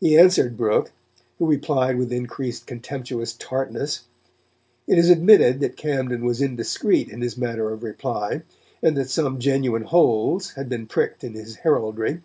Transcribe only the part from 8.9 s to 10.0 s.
that some genuine